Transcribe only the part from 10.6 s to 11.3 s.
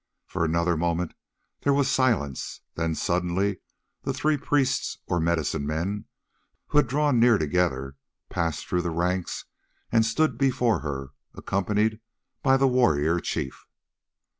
her,